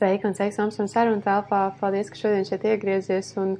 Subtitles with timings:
[0.00, 1.58] Sveika un sveiks Amsterdam sarunu telpā.
[1.76, 3.34] Paldies, ka šodien šeit iegriezies.
[3.36, 3.50] Un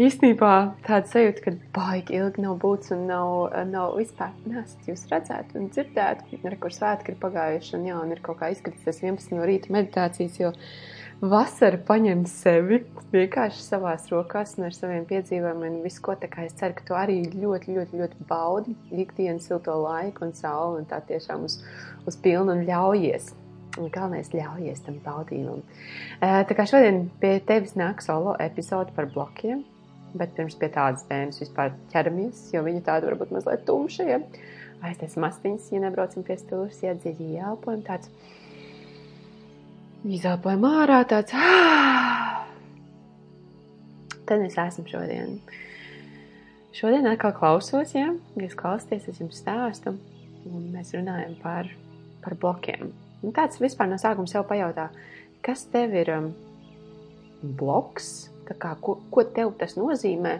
[0.00, 0.52] īstenībā
[0.86, 5.68] tāda sajūta, ka baigi ilgi nav būts un nav, nav vispār nesat jūs redzēt un
[5.74, 6.22] dzirdēt.
[6.38, 9.76] Ir kur svētki ir pagājuši un jā, un ir kaut kā izskatīsies 11 no rīta
[9.76, 10.54] meditācijas, jo
[11.20, 12.80] vasara paņem sevi
[13.12, 16.16] vienkārši savās rokās un ar saviem piedzīvojumiem un visu ko.
[16.16, 20.32] Tā kā es ceru, ka tu arī ļoti, ļoti, ļoti baudi ikdienas silto laiku un
[20.40, 21.60] sauli un tā tiešām uz,
[22.08, 23.34] uz pilnu un ļaujies
[23.74, 25.62] Un galvenais ļaujies tam baudījumam.
[26.20, 29.64] Tā kā šodien pie tevis nāk solo epizode par blokiem,
[30.14, 34.20] bet pirms pie tādas tēmas vispār ķeramies, jo viņa tāda varbūt mazliet tumša, ja
[34.84, 38.10] aiztais mastiņas, ja nebraucam pie stūras, ja dziļi ielpojam tāds,
[40.06, 41.34] izelpojam ārā tāds,
[44.28, 45.38] tad es esmu šodien.
[46.74, 49.94] Šodien atkal klausos, ja, jūs klausāties, es jums stāstu,
[50.50, 51.70] un mēs runājam par,
[52.22, 52.90] par blokiem.
[53.24, 54.90] Un nu, tāds vispār no sākuma sev pajautā,
[55.44, 56.26] kas tev ir um,
[57.56, 60.34] bloks, kā, ko, ko tev tas nozīmē,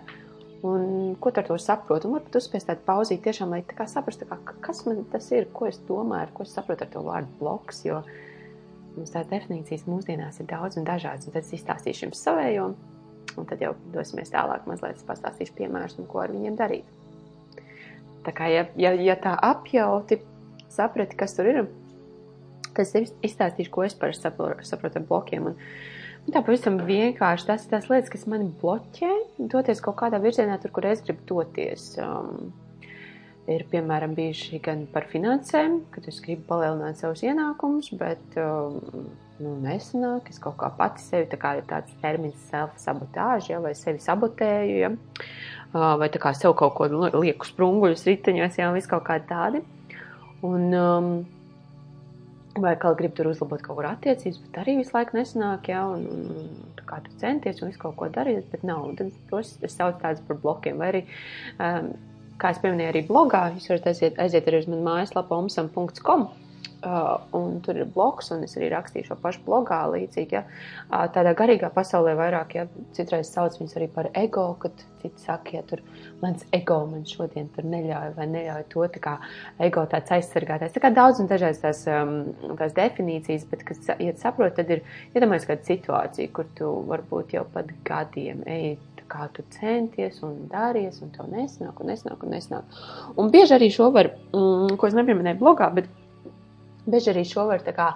[0.68, 2.10] un ko ar to saprotu.
[2.10, 4.36] Un varbūt uzspiest tādu pauzīt, tiešām, lai tā kā saprastu, kā,
[4.66, 8.02] kas man tas ir, ko es domāju, ko es saprotu ar to vārdu bloks, jo
[8.98, 12.66] mums tās definīcijas mūsdienās ir daudz un dažādas, un tad es izstāstīšu jums savējo,
[13.40, 16.92] un tad jau dosimies tālāk, mazliet pastāstīšu piemērus un ko ar viņiem darīt.
[18.28, 20.20] Tā kā, ja, ja, ja tā apjauti,
[20.72, 21.64] saprati, kas tur ir,
[22.74, 25.52] Tad es izstāstīšu, ko es parasti saprotu, ar blokiem.
[25.52, 25.56] Un,
[26.24, 30.58] un tā pavisam vienkārši tas ir tās lietas, kas mani bloķē, doties kaut kādā virzienā,
[30.62, 31.92] tur, kur es gribu doties.
[32.02, 32.52] Um,
[33.50, 38.78] ir piemēram bijuši gan par finansēm, kad es gribu palielināt savus ienākumus, bet um,
[39.42, 40.30] nu, nesanāk.
[40.32, 44.78] Es kaut kā pati sevi, tā kā ir tāds termins self-sabotāža, ja, vai sevi sabotēju,
[44.80, 46.88] ja, uh, vai tā kā sev kaut ko
[47.20, 49.64] lieku sprunguļus riteņos, ja, vis kaut kādi tādi.
[50.44, 51.12] Un, um,
[52.62, 56.04] vai kā gribi tur uzlabot kaut kur attiecības, bet arī visu laiku nesanāk, ja, un,
[56.10, 58.84] un, un kā tur centies un visu kaut ko darīt, bet nav.
[58.90, 61.02] Un tad tos es saucu tādus par blokiem, vai arī,
[61.58, 61.90] um,
[62.40, 66.28] kā es pieminēju arī blogā, jūs varat aiziet, aiziet arī uz manu mājaslapu omsam.com,
[66.84, 70.36] un tur ir bloks, un es arī rakstīju šo pašu blogā līdzīgi.
[70.38, 70.44] Ja?
[71.14, 75.62] Tādā garīgā pasaulē vairāk, ja citreiz sauc viņus arī par ego, kad citi saka, ja
[75.68, 75.82] tur
[76.22, 79.18] mans ego man šodien tur neļauj vai neļauj to, tā kā
[79.66, 80.72] ego tāds aizsargātais.
[80.74, 85.48] Tā kā daudz un dažādas tās, tās definīcijas, bet, kad, ja saprot, tad ir, iedomājies
[85.50, 88.76] kāda situācija, kur tu varbūt jau pat gadiem eji
[89.14, 92.78] kā tu centies un dāries, un tev nesnāk, un nesnāk, un nesnāk.
[93.20, 95.90] Un bieži arī šo var, mm, ko es nepieminēju blogā, bet
[96.84, 97.92] Bieži arī šo var kā,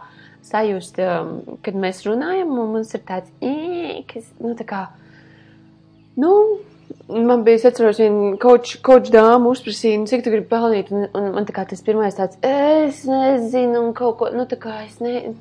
[0.48, 4.82] sajust, um, kad mēs runājam, un mums ir tāds īks, nu, tā kā,
[6.20, 6.32] nu,
[7.08, 11.30] man bija, es atceros, viena koča dāma uzprasīja, nu, cik tu gribi pelnīt, un, un
[11.36, 14.98] man tā kā tas pirmais tāds, es nezinu, un kaut ko, nu, tā kā es
[15.04, 15.34] ne,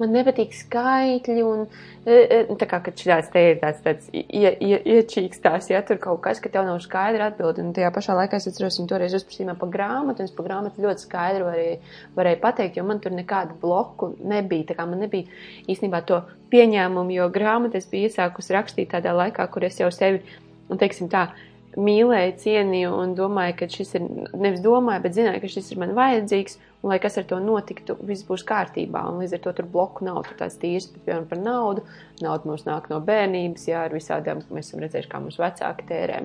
[0.00, 4.50] man nepatīk skaitļi, un e, e, tā kā, kad šāds te ir tāds, tāds ie,
[4.50, 8.40] ie, iečīkstās, ja tur kaut kas, ka tev nav skaidra atbildi, un tajā pašā laikā
[8.40, 12.42] es atceros, viņu toreiz uzprasījumā pa grāmatu, un es pa grāmatu ļoti skaidri varēju, varēju
[12.42, 15.28] pateikt, jo man tur nekādu bloku nebija, tā kā man nebija
[15.70, 16.22] īstenībā to
[16.52, 20.24] pieņēmumu, jo grāmatu es biju iesākusi rakstīt tādā laikā, kur es jau sevi,
[20.72, 21.28] un teiksim tā,
[21.72, 24.04] mīlēju, cienīju un domāju, ka šis ir,
[24.36, 27.96] nevis domāju, bet zināju, ka šis ir man vajadzīgs, un lai kas ar to notiktu,
[28.06, 29.04] viss būs kārtībā.
[29.10, 31.86] Un līdz ar to tur bloku nav, tur tās tīras, piemēram, par naudu.
[32.22, 36.20] Nauda mums nāk no bērnības, jā, ar visādām, mēs esam redzējuši, kā mūsu vecāki tērē,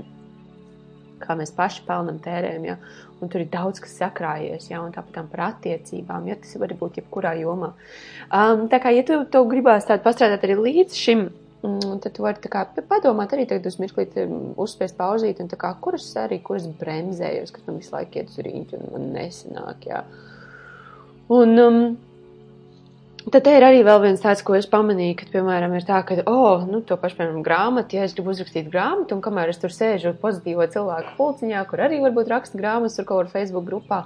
[1.22, 2.78] kā mēs paši pelnam tērēm, jā.
[3.22, 7.01] Un tur ir daudz, kas sakrājies, jā, un tāpat par attiecībām, jā, tas var būt
[7.01, 7.74] jebkurā jomā.
[8.28, 11.29] Um, tā kā, ja tu, tu gribās tādu pastrādāt arī līdz šim,
[11.66, 14.06] Un tad tu vari kā, padomāt, arī tagad uz mirklī
[14.62, 18.78] uzspiest pauzīt, un kā, kuras arī, kuras bremzējos, kas man visu laiku iet uz rīņķi
[18.78, 20.03] un man nesanāk, jā.
[21.34, 21.80] Un, um,
[23.28, 26.62] Tad ir arī vēl viens tāds, ko es pamanīju, ka, piemēram, ir tā, ka, oh,
[26.64, 30.14] nu, to pašu, piemēram, grāmatu, ja es gribu uzrakstīt grāmatu, un kamēr es tur sēžu
[30.22, 33.98] pozitīvo cilvēku pulciņā, kur arī varbūt raksta grāmatas, tur kaut kur Facebook grupā,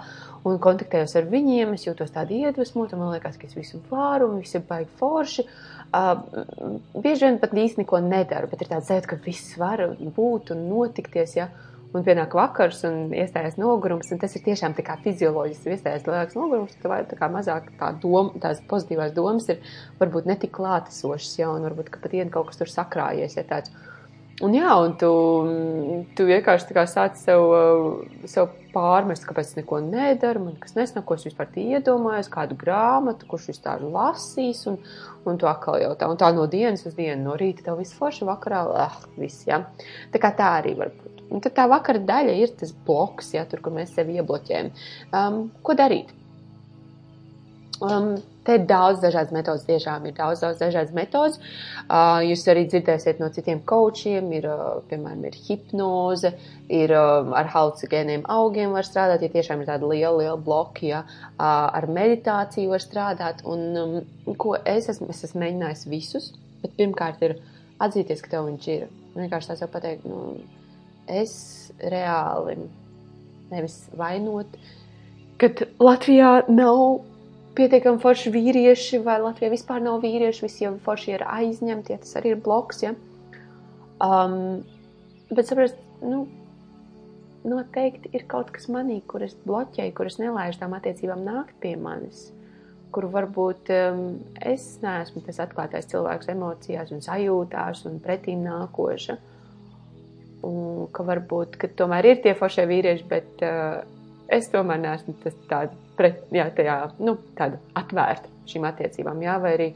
[0.42, 4.31] un kontaktējos ar viņiem, es jūtos tādi iedvesmot, un man liekas, ka es visu varu,
[4.31, 5.46] un viss ir baigi forši.
[5.92, 6.26] Uh,
[6.98, 9.86] bieži vien pat īsti neko nedaru, bet ir tāds sajūta, ka viss var
[10.18, 11.51] būt un notikties, ja.
[11.92, 16.38] Un pienāk vakars, un iestājās nogurums, un tas ir tiešām tā kā fizioloģiski iestājās lielāks
[16.40, 19.60] nogurums, tad tā kā mazāk tā doma, tās pozitīvās domas ir
[20.00, 23.76] varbūt netik klātesošas, ja, un varbūt, ka pat iet kaut kas tur sakrājies, ja tāds.
[24.42, 25.12] Un jā, un tu,
[26.18, 27.44] tu vienkārši tā kā sāc sev,
[28.26, 33.28] sev pārmest, kāpēc es neko nedaru, man kas nesnāk, ko es vispār iedomājos, kādu grāmatu,
[33.30, 34.80] kurš vispār lasīs, un,
[35.28, 38.00] un tu atkal jau tā, un tā no dienas uz dienu, no rīta tev viss
[38.00, 39.62] forši, vakarā, ah, viss, jā.
[40.16, 41.20] Tā kā tā arī var būt.
[41.31, 44.74] Un tad tā vakara daļa ir tas bloks, ja tur, kur mēs sevi iebloķējam.
[45.16, 46.12] Um, ko darīt?
[47.81, 48.12] Um,
[48.45, 51.39] te ir daudz dažādas metodas, tiešām ir daudz, daudz dažādas metodas.
[51.88, 56.33] Uh, jūs arī dzirdēsiet no citiem kočiem, ir, uh, piemēram, ir hipnoze,
[56.69, 61.01] ir uh, ar halucinogēniem augiem var strādāt, ja tiešām ir tāda liela, liela bloki, ja
[61.07, 63.42] uh, ar meditāciju var strādāt.
[63.50, 66.31] Un, um, ko es esmu, es esmu mēģinājis visus,
[66.62, 67.39] bet pirmkārt ir
[67.81, 68.89] atzīties, ka tev viņš ir.
[69.18, 70.38] Vienkārši tās jau pateikt, nu,
[71.12, 71.34] es
[71.81, 72.58] reāli
[73.52, 74.56] nevis vainot,
[75.42, 77.02] kad Latvijā nav
[77.58, 82.13] pietiekami forši vīrieši, vai Latvijā vispār nav vīrieši, visi jau forši ir aizņemti, ja tas
[82.19, 82.84] arī ir bloks.
[82.86, 82.94] Ja?
[84.02, 84.62] Um,
[85.31, 86.24] bet saprast, nu,
[87.48, 91.75] noteikti ir kaut kas manī, kur es bloķēju, kur es nelaižu tām attiecībām nākt pie
[91.80, 92.30] manis.
[92.92, 94.06] Kur varbūt um,
[94.44, 99.18] es neesmu tas atklātais cilvēks emocijās, un sajūtās, un pretīm nākoša.
[100.48, 103.82] Un ka varbūt ka tomēr ir tie foršie vīrieši, bet uh,
[104.32, 105.14] es tomēr neesmu
[105.50, 109.22] tāds pret, jā, tajā, nu, tāda atvērta šīm attiecībām.
[109.22, 109.68] Jā, vai arī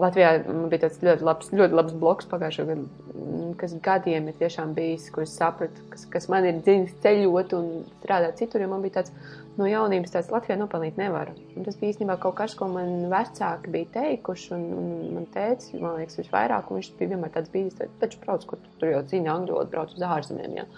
[0.00, 0.30] Latvijā
[0.72, 5.06] bija tāds ļoti labs, ļoti labs bloks pagājušajā gadā, mm, kas gadiem ir tiešām bijis,
[5.14, 7.68] kur es sapratu, kas, kas man ir dziļi ceļot un
[8.00, 9.14] strādāt citur, man bija tāds
[9.54, 11.30] no jaunības tāds Latvijā nopelnīt nevar.
[11.54, 15.70] Un tas bija īstenībā kaut kas, ko man vecāki bija teikuši, un, un man teica,
[15.78, 19.02] man liekas, visvairāk, un viņš bija vienmēr tāds bijis, taču brauc, kur tu tur jau
[19.10, 20.68] zini angļu valodu, brauc uz ārzemēm, jā.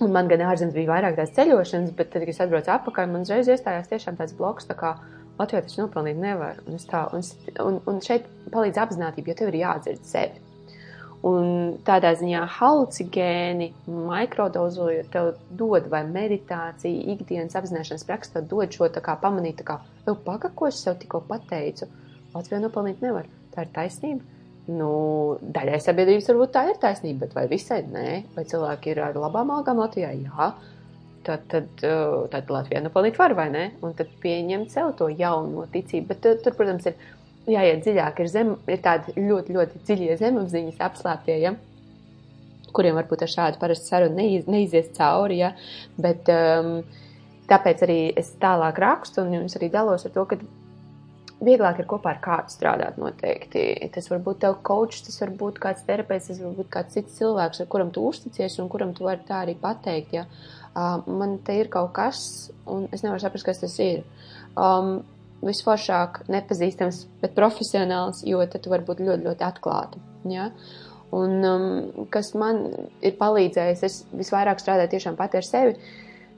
[0.00, 3.26] Un man gan ārzemes bija vairāk tās ceļošanas, bet tad, kad es atbraucu atpakaļ, man
[3.26, 4.94] uzreiz iestājās tiešām tāds bloks, tā kā
[5.40, 6.60] Latvijā taču nopelnīt nevar.
[6.68, 7.24] Un, tā, un,
[7.64, 10.46] un, un šeit palīdz apzinātība, jo tev ir jādzird sevi.
[11.26, 18.88] Un tādā ziņā halucinogēni, mikrodozojot, tev dod vai meditācija, ikdienas apzināšanas praksa, tev dod šo
[18.94, 19.76] tā kā pamanīt, tā kā,
[20.06, 21.90] jau paka, ko es sev tikko pateicu,
[22.32, 23.28] Latvijā nopelnīt nevar.
[23.52, 24.24] Tā ir taisnība.
[24.70, 24.90] Nu,
[25.42, 28.08] daļai sabiedrības varbūt tā ir taisnība, bet vai visai nē?
[28.36, 30.12] Vai cilvēki ir ar labām algām Latvijā?
[30.14, 30.52] Jā.
[31.22, 33.64] Tad, tad, uh, tad Latvijā nepalīdz var vai ne?
[33.84, 36.06] Un tad pieņemt sev to jauno ticību.
[36.08, 38.22] Bet tur, tur protams, ir jāiet dziļāk.
[38.22, 41.56] Ir, zem, ir tādi ļoti, ļoti dziļie zemapziņas apslēptie, ja?
[42.70, 45.40] kuriem varbūt ar šādu parastu sarunu neiz, neizies cauri.
[45.42, 45.50] Ja?
[46.00, 46.80] Bet, um,
[47.50, 50.38] tāpēc arī es tālāk rakstu un jums arī dalos ar to, ka
[51.40, 53.66] vieglāk ir kopā ar kādu strādāt noteikti.
[53.92, 57.18] Tas var būt tev coach, tas var būt kāds terapeits, tas var būt kāds cits
[57.18, 61.38] cilvēks, ar kuram tu uzticies un kuram tu vari tā arī pateikt, ja uh, man
[61.44, 64.04] te ir kaut kas, un es nevaru saprast, kas tas ir.
[64.58, 65.00] Um,
[65.40, 70.00] visforšāk nepazīstams, bet profesionāls, jo tad tu vari būt ļoti, ļoti atklāta.
[70.28, 70.50] Ja?
[71.16, 71.64] Un um,
[72.12, 72.62] kas man
[73.02, 75.76] ir palīdzējis, es visvairāk strādāju tiešām pati ar sevi,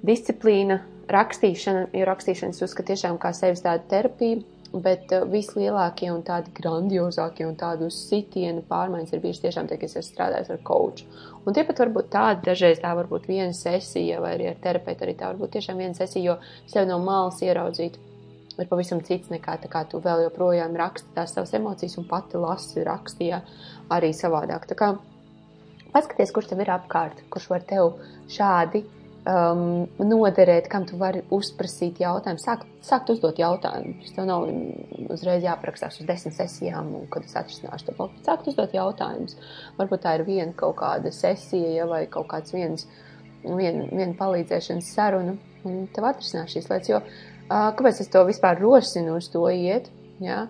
[0.06, 0.80] disciplīna,
[1.12, 7.44] rakstīšana, jo rakstīšanas uzskatu tiešām kā sevis tādu terapiju, bet uh, vislielākie un tādi grandiozākie
[7.48, 11.08] un tādu sitienu pārmaiņas ir bijuši tiešām tie, kas ir strādājis ar coachu.
[11.44, 14.62] Un tie pat var būt tādi, dažreiz tā var būt viena sesija, vai arī ar
[14.62, 17.98] terapeitu arī tā var būt tiešām viena sesija, jo sev no malas ieraudzīt
[18.60, 22.40] ir pavisam cits nekā tā kā tu vēl joprojām raksti tās savas emocijas un pati
[22.40, 23.40] lasi rakstīja
[23.92, 24.66] arī savādāk.
[24.70, 24.90] Tā kā
[25.92, 27.94] paskaties, kurš tev ir apkārt, kurš var tev
[28.32, 28.84] šādi
[29.28, 34.12] um, noderēt, kam tu vari uzprasīt jautājumu, sākt, sākt uzdot jautājumus.
[34.16, 34.46] Tev nav
[35.12, 38.24] uzreiz jāaprakstās uz desmit sesijām, un, kad es atrisināšu to problēmu.
[38.26, 39.38] Sākt uzdot jautājumus.
[39.78, 42.88] Varbūt tā ir viena kaut kāda sesija, ja, vai kaut kāds viens,
[43.44, 45.36] vien, viena palīdzēšanas saruna,
[45.68, 46.90] un tev atrisinās šīs lietas.
[46.90, 49.90] Jo uh, kāpēc es to vispār rosinu uz to iet?
[50.22, 50.46] Ja?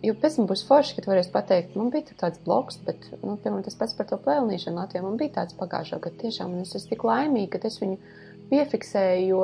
[0.00, 3.64] Jo pēc tam būs forši, ka varēs pateikt, man bija tāds bloks, bet, nu, piemēram,
[3.66, 5.02] tas pats par to pelnīšanu Latvijā.
[5.04, 7.98] Man bija tāds pagājušā gada tiešām, es esmu tik laimīga, ka es viņu
[8.48, 9.42] piefiksēju, jo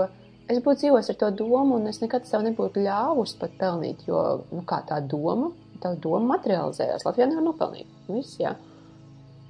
[0.48, 4.22] es būtu dzīvojis ar to domu, un es nekad sev nebūtu ļāvusi pat pelnīt, jo,
[4.48, 5.52] nu, kā tā doma,
[5.82, 7.04] tā doma materializējās.
[7.04, 7.92] Latvijā nevar nopelnīt.
[8.08, 8.54] Viss, jā.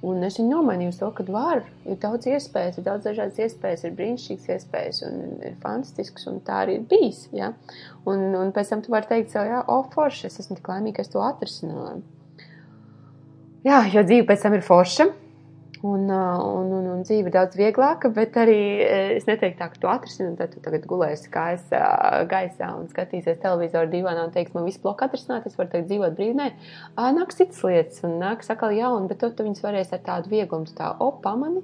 [0.05, 3.85] Un es viņu nomainīju uz to, ka var, ir daudz iespējas, ir daudz dažādas iespējas,
[3.87, 7.23] ir brīnišķīgas iespējas un ir fantastisks, un tā arī ir bijis.
[7.33, 7.53] Ja?
[8.05, 10.99] Un, un pēc tam tu vari teikt sev, jā, o, forši, es esmu tik laimīga,
[10.99, 12.03] ka es to atrisināju.
[13.65, 15.09] Jā, jo dzīve pēc tam ir forša.
[15.85, 18.61] Un, un, un, un dzīve ir daudz vieglāka, bet arī
[19.17, 21.67] es neteiktu, tā, ka tu atrisini, tad tu tagad gulēsi kājas
[22.31, 26.17] gaisā un skatīsies televizoru divānā un teiks, man viss bloks atrisināt, es varu tagad dzīvot
[26.17, 26.49] brīvnē.
[27.19, 30.73] Nāks citas lietas un nāks atkal jauni, bet tu, tu viņus varēsi ar tādu vieglumu,
[30.79, 31.61] tā, o, pamani,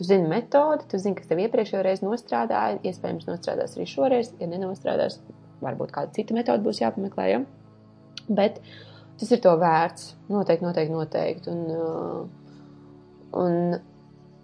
[0.00, 4.48] tu zini metodi, tu zini, kas tev iepriekšējo reizi nostrādāja, iespējams nostrādās arī šoreiz, ja
[4.48, 5.20] nenostrādās,
[5.60, 7.44] varbūt kāda cita metode būs jāpameklē, ja?
[8.32, 8.62] bet
[9.20, 11.52] tas ir to vērts, noteikti, noteikti, noteikti.
[11.52, 12.39] Un, uh,
[13.36, 13.76] Un,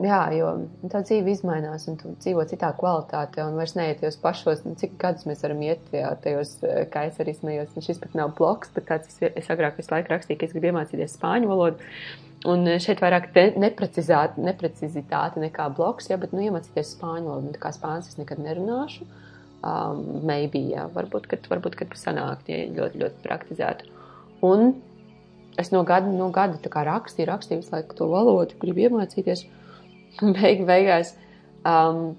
[0.02, 0.52] jā, jo
[0.92, 4.94] tā dzīve izmainās, un tu dzīvo citā kvalitātē, un vairs neiet tajos pašos, nu, cik
[5.00, 6.86] gadus mēs varam iet tajā, tajos, eh,
[7.40, 10.56] smējos, un šis pat nav bloks, bet tāds es, agrāk visu laiku rakstīju, ka es
[10.56, 11.92] gribu iemācīties spāņu valodu,
[12.46, 17.64] un eh, šeit vairāk neprecizitāte nekā bloks, jā, bet, nu, iemācīties spāņu valodu, un tā
[17.66, 19.08] kā spāns es nekad nerunāšu,
[19.66, 23.88] Um, maybe, jā, varbūt, kad, varbūt, kad sanākt, ja ļoti, ļoti praktizētu.
[24.46, 24.76] Un
[25.60, 29.46] es no gada, no gada tā kā rakstīju, rakstīju visu laiku to valodu, gribu iemācīties.
[30.36, 31.12] Beig, beigās
[31.68, 32.14] um,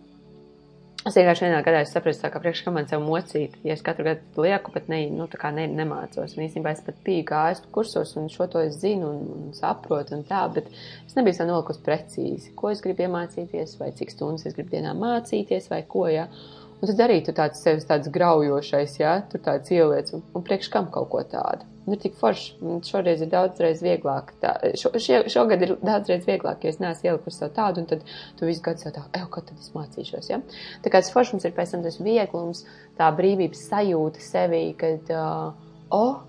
[1.08, 4.44] Es vienkārši vienā gadā sapratu, ka priekš kā man sev mocīt, ja es katru gadu
[4.44, 6.34] lieku, bet ne, nu, tā kā ne, nemācos.
[6.36, 10.18] Un īstenībā es pat biju gājis kursos un šo to es zinu un, un saprotu
[10.18, 10.68] un tā, bet
[11.06, 14.92] es nebiju tā nolikusi precīzi, ko es gribu iemācīties vai cik stundas es gribu dienā
[15.00, 16.26] mācīties vai ko, jā.
[16.26, 16.57] Ja?
[16.78, 19.26] Un tad arī tu tāds sevis tāds graujošais, jā, ja?
[19.32, 22.56] tur tāds ieliec un, un priekš kam kaut ko tādu nu, tik forši.
[22.86, 24.34] Šoreiz ir daudzreiz vieglāk.
[24.42, 28.04] Tā, šo, šie, šogad ir daudzreiz vieglāk, jo es neesmu ielikusi sev tādu, un tad
[28.40, 30.32] tu visu gadu sev tā, ej, kad tad es mācīšos.
[30.34, 30.42] Ja?
[30.84, 32.66] Tā kā tas forši mums ir pēc tam tas vieglums,
[33.00, 35.56] tā brīvības sajūta sevī, kad, uh,
[35.96, 36.20] oh,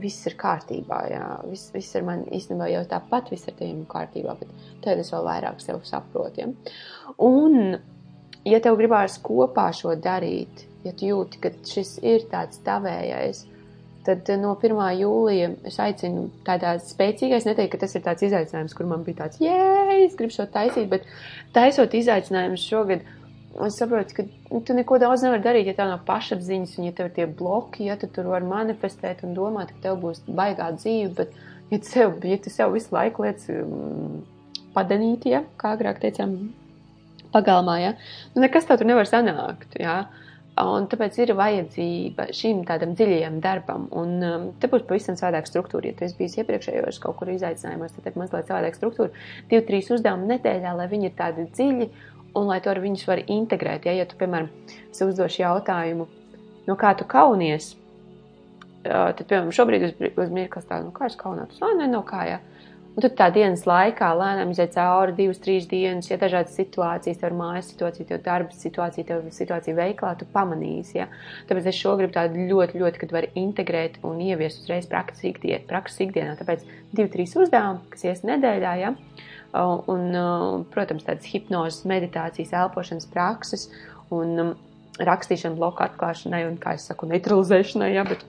[0.00, 4.38] viss ir kārtībā, jā, viss, viss ir man īstenībā jau tāpat, viss ar tiem kārtībā,
[4.40, 6.46] bet tad es vēl vairāk sev saprotu.
[6.46, 6.76] Ja?
[7.26, 7.76] Un,
[8.48, 13.46] ja tev gribās kopā šo darīt, ja tu jūti, ka šis ir tāds tavējais,
[14.04, 14.78] Tad eh, no 1.
[14.96, 19.24] jūlija es aicinu tādā spēcīgā, es neteiktu, ka tas ir tāds izaicinājums, kur man bija
[19.24, 19.56] tāds, jē,
[20.06, 21.04] es gribu šo taisīt, bet
[21.56, 23.04] taisot izaicinājumus šogad,
[23.66, 26.94] es saprotu, ka nu, tu neko daudz nevari darīt, ja tev nav pašapziņas, un ja
[26.96, 30.70] tev ir tie bloki, ja tu tur vari manifestēt un domāt, ka tev būs baigā
[30.78, 31.36] dzīve, bet
[31.74, 34.22] ja tu sev, ja tu sev visu laiku liec um,
[34.72, 36.38] padanīt, ja, kā agrāk teicām,
[37.34, 37.94] pagalmā, ja,
[38.34, 40.02] nu nekas tev tur nevar sanākt, ja.
[40.04, 43.86] Uh, Un tāpēc ir vajadzība šim tādam dziļajam darbam.
[43.96, 45.88] Un um, te būs pavisam savādāka struktūra.
[45.88, 49.26] Ja tu esi bijis iepriekšējos kaut kur izaicinājumos, tad ir mazliet savādāka struktūra.
[49.50, 51.88] Divi, trīs uzdevumi nedēļā, lai viņi ir tādi dziļi
[52.36, 53.88] un lai tu ar viņus vari integrēt.
[53.88, 54.50] Ja, ja tu, piemēram,
[55.06, 56.08] uzdoši jautājumu,
[56.66, 57.72] no kā tu kaunies,
[58.84, 61.62] tad, piemēram, šobrīd uz, uz mirkli tā, nu kā es kaunātos?
[61.62, 62.40] Nē, no kā, ja.
[63.00, 67.30] Un tad tā dienas laikā lēnām iziet cauri divas, trīs dienas, ja dažādas situācijas, tev
[67.30, 70.98] ir mājas situācija, tev darba situācija, tev situācija veiklā, tu pamanīsi.
[70.98, 71.06] Ja?
[71.48, 75.62] Tāpēc es šo gribu tādu ļoti, ļoti, kad var integrēt un ieviest uzreiz prakses ikdienā.
[75.70, 76.34] Prakses ikdienā.
[76.42, 78.92] Tāpēc divi, trīs uzdevumi, kas ies nedēļā, ja?
[79.56, 80.04] un,
[80.74, 83.64] protams, tādas hipnozes, meditācijas, elpošanas prakses
[84.12, 84.52] un um,
[85.00, 88.04] rakstīšana bloku atklāšanai un, kā es saku, neutralizēšanai, ja?
[88.12, 88.28] bet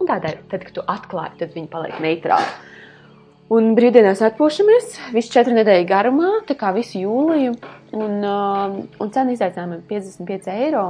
[0.00, 2.67] tādai, tad, kad tu atklāji, tad viņi paliek neitrāli.
[3.48, 7.54] Un brīvdienās atpūšamies visu četru nedēļu garumā, tā kā visu jūliju.
[7.96, 10.82] Un, uh, un cena izaicinājumam ir 55 eiro.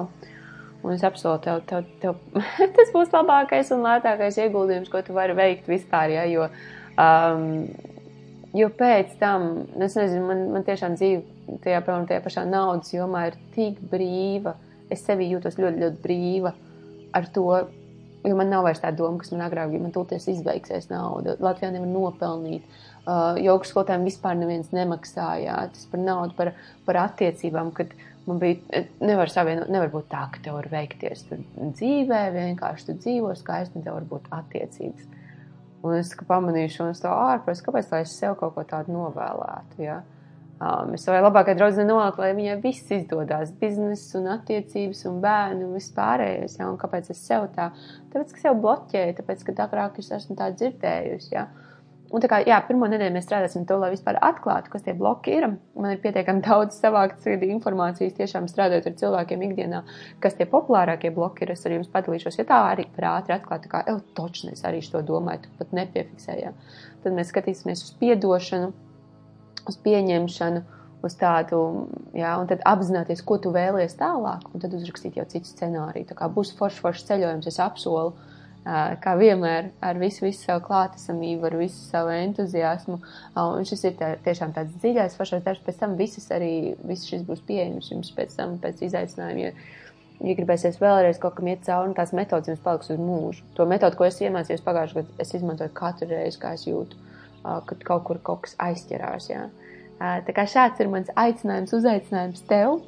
[0.83, 2.17] Un es apsolu tev, tev, tev
[2.75, 6.17] tas būs labākais un lētākais ieguldījums, ko tu vari veikt vispār.
[6.17, 6.49] Ja, jo,
[6.99, 7.47] um,
[8.59, 12.91] jo pēc tam, nu, es nezinu, man, man tiešām dzīve tajā, piemēram, tajā pašā naudas
[12.95, 14.57] jomā ir tik brīva.
[14.91, 16.57] Es sevi jūtos ļoti, ļoti brīva
[17.15, 17.53] ar to,
[18.29, 19.83] Jo man nav vairs tā doma, kas man agrāk bija.
[19.87, 21.39] Man tūlīt izbeigsies nauda.
[21.41, 22.67] Latvijā nevar nopelnīt.
[23.09, 25.63] Uh, Jogas skolotājiem vispār neviens nemaksāja.
[25.73, 26.53] Tas par naudu, par,
[26.85, 27.95] par attiecībām, kad
[28.29, 32.99] man bija, nevar savienot, nevar būt tā, ka tev var veikties tu dzīvē, vienkārši tu
[32.99, 35.09] dzīvo skaisti, un tev var būt attiecības.
[35.87, 39.81] Un es pamanīju šo to ārpus, kāpēc lai es sev kaut ko tādu novēlētu.
[39.87, 40.03] Ja?
[40.03, 40.18] Uh,
[40.59, 45.63] Um, es savai labākajai draudzenei novēlu, lai viņai viss izdodas, biznesa un attiecības un bērni
[45.69, 46.57] un viss pārējais.
[46.59, 46.67] Ja?
[46.67, 47.69] Un kāpēc es sev tā?
[48.11, 51.31] Tāpēc, ka sev bloķēju, tāpēc, ka agrāk es esmu tā dzirdējusi.
[51.37, 51.47] Ja?
[52.09, 55.37] Un tā kā, jā, pirmo nedēļu mēs strādāsim to, lai vispār atklātu, kas tie bloki
[55.37, 55.47] ir.
[55.77, 59.83] Man ir pietiekami daudz savāktas informācijas, tiešām strādājot ar cilvēkiem ikdienā,
[60.25, 61.53] kas tie populārākie bloki ir.
[61.55, 64.65] Es ar jums padalīšos, ja tā arī par ātri atklāt, tā kā, evo, točni, es
[64.67, 66.59] arī to domāju, tu pat nepiefiksējām.
[67.05, 68.73] Tad mēs skatīsimies uz piedošanu,
[69.69, 70.65] uz pieņemšanu,
[71.05, 71.61] uz tādu,
[72.17, 76.09] jā, un tad apzināties, ko tu vēlies tālāk, un tad uzrakstīt jau citu scenāriju.
[76.09, 78.17] Tā kā būs foršs, foršs ceļojums, es apsolu,
[79.05, 82.99] kā vienmēr, ar visu, visu savu klātesamību, ar visu savu entuziasmu,
[83.39, 87.25] un šis ir tā, tiešām tāds dziļais, foršais darbs, pēc tam visas arī, viss šis
[87.29, 89.55] būs pieejams jums pēc tam, pēc izaicinājuma, jo,
[90.27, 93.47] ja gribēsies vēlreiz kaut kam iet cauri, tās metodas jums paliks uz mūžu.
[93.57, 97.08] To metodu, ko es iemācījos pagājušajā gadā, es izmantoju katru reizi, kā es jūtu
[97.43, 99.31] kad kaut kur kaut kas aizķerās.
[99.31, 99.49] Jā.
[99.99, 102.81] Tā kā šāds ir mans aicinājums, uzaicinājums tev.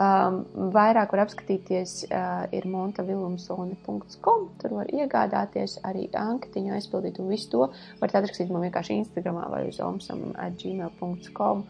[0.00, 4.46] Um, vairāk var apskatīties, uh, ir montavilumsone.com.
[4.62, 7.66] Tur var iegādāties arī anketiņu, aizpildīt un visu to.
[8.00, 11.60] Varat atrakstīt man vienkārši Instagramā vai uz omsam.gmail.com.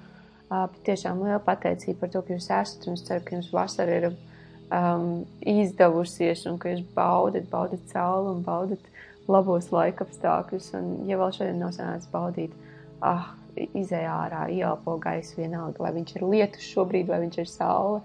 [0.47, 3.99] Uh, tiešām liela pateicība par to, ka jūs esat un es ceru, ka jums vasara
[3.99, 8.91] ir um, izdevusies un ka jūs baudat, baudat sauli un baudat
[9.30, 12.56] labos laikapstākļus, un, ja vēl šodien nav sanācis baudīt,
[13.06, 18.02] ah, izējā ārā, ieelpo gaisu vienalga, vai viņš ir lietus šobrīd, vai viņš ir saule,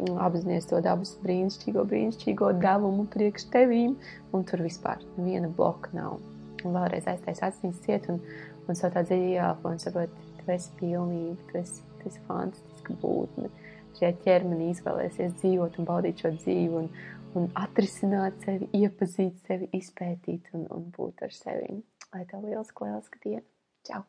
[0.00, 3.96] apzināties to dabas brīnišķīgo, brīnišķīgo devumu priekš tevīm,
[4.34, 6.20] un tur vispār viena bloka nav.
[6.64, 8.20] Un vēlreiz aiztais aciņas ciet, un,
[8.66, 12.96] un savu tā dziļi ieelpo, un saprot, tu esi pilnība, tu esi, tu esi fantastiska
[13.02, 13.50] būtne.
[13.98, 16.86] šajā ķermenī izvēlēsies dzīvot un baudīt šo dzīvi un,
[17.38, 21.82] un atrisināt sevi, iepazīt sevi, izpētīt un, un būt ar sevi.
[22.10, 23.46] Lai tev liels, liels diena!
[23.86, 24.02] Čau!